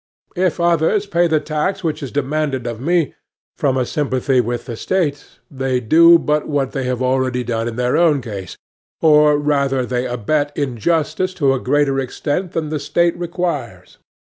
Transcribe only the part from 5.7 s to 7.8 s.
do but what they have already done in